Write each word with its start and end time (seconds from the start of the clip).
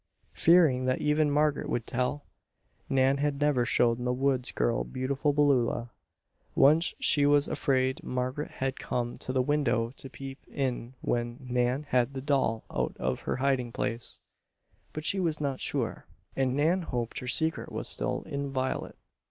Fearing 0.33 0.85
that 0.85 0.99
even 0.99 1.29
Margaret 1.29 1.69
would 1.69 1.85
tell, 1.85 2.25
Nan 2.89 3.17
had 3.17 3.39
never 3.39 3.67
shown 3.67 4.03
the 4.03 4.11
woods 4.11 4.51
girl 4.51 4.83
Beautiful 4.83 5.31
Beulah. 5.31 5.91
Once 6.55 6.95
she 6.99 7.27
was 7.27 7.47
afraid 7.47 8.01
Margaret 8.03 8.49
had 8.49 8.79
come 8.79 9.19
to 9.19 9.31
the 9.31 9.43
window 9.43 9.91
to 9.97 10.09
peep 10.09 10.39
in 10.47 10.95
when 11.01 11.37
Nan 11.41 11.83
had 11.83 12.15
the 12.15 12.21
doll 12.21 12.63
out 12.71 12.97
of 12.97 13.19
her 13.29 13.35
hiding 13.35 13.71
place; 13.71 14.21
but 14.91 15.05
she 15.05 15.19
was 15.19 15.39
not 15.39 15.59
sure, 15.61 16.07
and 16.35 16.55
Nan 16.55 16.81
hoped 16.81 17.19
her 17.19 17.27
secret 17.27 17.71
was 17.71 17.87
still 17.87 18.23
inviolate. 18.25 18.95